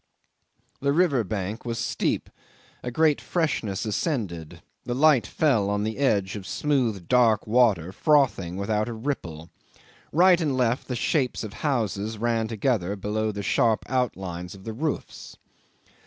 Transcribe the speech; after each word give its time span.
'The 0.79 0.91
river 0.93 1.23
bank 1.23 1.63
was 1.63 1.77
steep; 1.77 2.27
a 2.81 2.89
great 2.89 3.21
freshness 3.21 3.85
ascended, 3.85 4.63
the 4.83 4.95
light 4.95 5.27
fell 5.27 5.69
on 5.69 5.83
the 5.83 5.99
edge 5.99 6.35
of 6.35 6.47
smooth 6.47 7.07
dark 7.07 7.45
water 7.45 7.91
frothing 7.91 8.55
without 8.57 8.89
a 8.89 8.93
ripple; 8.95 9.51
right 10.11 10.41
and 10.41 10.57
left 10.57 10.87
the 10.87 10.95
shapes 10.95 11.43
of 11.43 11.51
the 11.51 11.57
houses 11.57 12.17
ran 12.17 12.47
together 12.47 12.95
below 12.95 13.31
the 13.31 13.43
sharp 13.43 13.83
outlines 13.87 14.55
of 14.55 14.63
the 14.63 14.73
roofs. 14.73 15.37